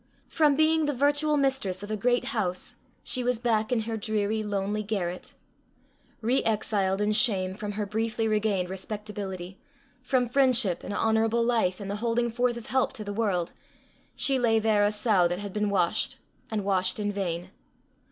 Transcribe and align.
From 0.29 0.55
being 0.55 0.85
the 0.85 0.93
virtual 0.95 1.37
mistress 1.37 1.83
of 1.83 1.91
a 1.91 1.95
great 1.95 2.23
house, 2.33 2.73
she 3.03 3.23
was 3.23 3.37
back 3.37 3.71
in 3.71 3.81
her 3.81 3.97
dreary 3.97 4.41
lonely 4.41 4.81
garret! 4.81 5.35
Re 6.21 6.43
exiled 6.43 7.01
in 7.01 7.11
shame 7.11 7.53
from 7.53 7.73
her 7.73 7.85
briefly 7.85 8.27
regained 8.27 8.67
respectability, 8.67 9.59
from 10.01 10.27
friendship 10.27 10.83
and 10.83 10.91
honourable 10.95 11.43
life 11.43 11.79
and 11.79 11.87
the 11.91 11.97
holding 11.97 12.31
forth 12.31 12.57
of 12.57 12.65
help 12.65 12.93
to 12.93 13.03
the 13.03 13.13
world, 13.13 13.51
she 14.15 14.39
lay 14.39 14.57
there 14.57 14.83
a 14.83 14.91
sow 14.91 15.27
that 15.27 15.37
had 15.37 15.53
been 15.53 15.69
washed, 15.69 16.17
and 16.49 16.65
washed 16.65 16.99
in 16.99 17.11
vain! 17.11 17.51